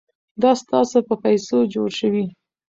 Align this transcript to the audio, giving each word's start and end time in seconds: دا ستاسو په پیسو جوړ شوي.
دا 0.41 0.51
ستاسو 0.61 0.97
په 1.07 1.15
پیسو 1.23 1.57
جوړ 1.73 1.89
شوي. 1.99 2.25